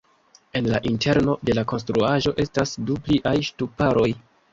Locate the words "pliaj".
3.09-3.35